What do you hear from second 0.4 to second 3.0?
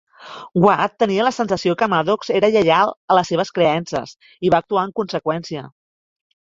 Watt tenia la sensació que Maddox era lleial